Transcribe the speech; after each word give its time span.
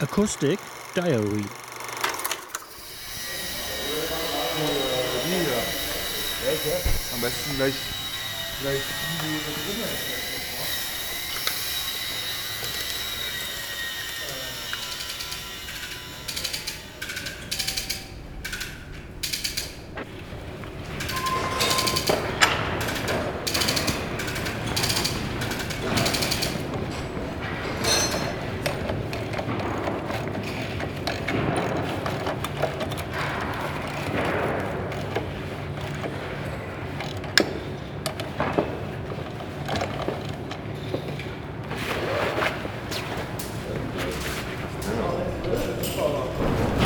Acoustic 0.00 0.60
Diary. 0.94 1.44
Am 7.12 7.20
besten 7.20 7.56
gleich, 7.56 7.74
gleich 8.62 8.82
Wie 46.08 46.77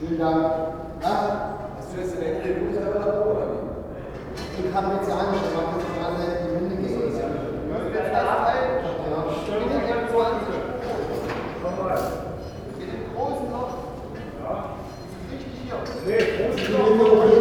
Vielen 0.00 0.18
Dank. 0.18 0.42
Ja? 1.02 1.58
Hast 1.76 1.92
du 1.92 2.00
jetzt 2.00 2.16
den 2.16 2.22
Ende 2.22 2.72
der 2.72 2.84
selber 2.84 3.26
oder 3.26 3.46
wie? 3.52 4.66
Ich 4.66 4.74
habe 4.74 4.96
jetzt 4.96 5.08
ja 5.10 5.14
angeschaut, 5.18 5.52
man 5.54 5.64
kann 5.68 5.80
sich 5.80 6.00
alle 6.00 6.24
in 6.24 6.48
die 6.48 6.54
Hände 6.56 6.76
gehen. 6.80 7.20
Ja. 7.20 7.28
Mit 12.78 12.88
dem 12.88 13.04
großen 13.14 13.46
Loch. 13.52 13.74
Ja. 14.42 14.52
Richtig 15.30 15.52
hier. 15.64 15.78
Nee, 16.06 16.24
großen 16.48 16.72
Loch. 16.72 17.39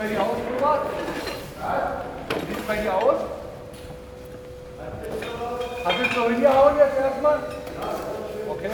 bei 0.00 0.06
dir 0.06 0.22
aus, 0.22 0.36
Robert? 0.54 0.86
Ja? 1.60 2.04
Wie 2.30 2.54
sieht 2.54 2.66
bei 2.66 2.76
dir 2.76 2.94
aus? 2.94 3.16
Hast 5.84 5.98
du 5.98 6.02
es 6.02 6.16
noch 6.16 6.30
hingehauen 6.30 6.78
jetzt 6.78 6.98
erstmal? 6.98 7.38
Ja. 7.38 7.42
Okay. 8.50 8.70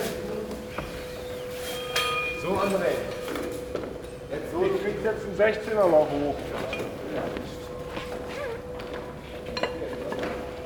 So, 2.42 2.48
André. 2.50 2.92
Jetzt 4.30 4.52
so, 4.52 4.60
du 4.60 4.78
kriegst 4.78 5.04
jetzt 5.04 5.24
einen 5.24 5.54
16er 5.54 5.88
noch 5.88 6.08
hoch. 6.08 6.36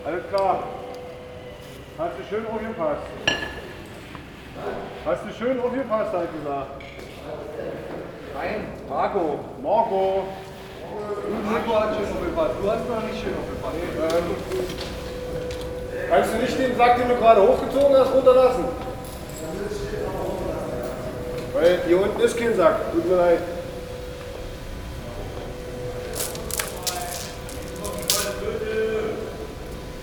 Alles 0.04 0.28
klar. 0.28 0.64
Hast 1.98 2.12
du 2.18 2.24
schön 2.28 2.46
aufgepasst. 2.46 3.02
Hast 5.06 5.22
du 5.24 5.32
schön 5.32 5.60
aufgepasst, 5.60 6.12
halt 6.12 6.28
gesagt. 6.32 6.82
Nein, 8.34 8.66
Marco. 8.88 9.40
Marco. 9.62 10.24
Marco 11.44 11.81
hat 11.81 11.97
schön 11.97 12.05
aufgepasst. 12.05 12.55
Du 12.62 12.70
hast 12.70 12.88
noch 12.88 13.02
nicht 13.02 13.23
schön 13.23 13.35
aufgepasst. 13.35 13.76
Kannst 16.08 16.35
du 16.35 16.38
nicht 16.38 16.58
den 16.58 16.76
Sack, 16.76 16.97
den 16.99 17.08
du 17.08 17.17
gerade 17.17 17.43
hochgezogen 17.43 17.97
hast, 17.97 18.14
runterlassen? 18.14 18.64
Weil 21.55 21.81
hier 21.87 22.02
unten 22.02 22.20
ist 22.20 22.38
kein 22.38 22.56
Sack. 22.56 22.93
Tut 22.93 23.08
mir 23.08 23.17
leid. 23.17 23.38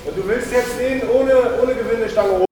Und 0.06 0.18
du 0.18 0.28
willst 0.28 0.52
jetzt 0.52 0.80
den 0.80 1.10
ohne, 1.10 1.34
ohne 1.62 1.76
Gewindestange 1.76 2.40
hoch. 2.40 2.47